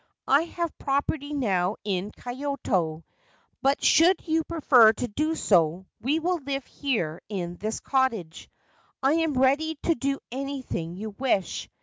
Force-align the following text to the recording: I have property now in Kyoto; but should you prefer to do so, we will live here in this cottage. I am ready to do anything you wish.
I 0.27 0.45
have 0.45 0.75
property 0.79 1.31
now 1.31 1.75
in 1.83 2.09
Kyoto; 2.11 3.05
but 3.61 3.83
should 3.83 4.27
you 4.27 4.43
prefer 4.43 4.93
to 4.93 5.07
do 5.07 5.35
so, 5.35 5.85
we 6.01 6.17
will 6.19 6.39
live 6.39 6.65
here 6.65 7.21
in 7.29 7.57
this 7.57 7.79
cottage. 7.79 8.49
I 9.03 9.13
am 9.13 9.35
ready 9.35 9.77
to 9.83 9.93
do 9.93 10.17
anything 10.31 10.95
you 10.95 11.11
wish. 11.19 11.69